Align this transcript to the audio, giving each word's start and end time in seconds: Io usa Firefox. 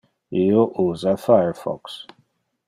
Io 0.43 0.63
usa 0.83 1.13
Firefox. 1.27 2.01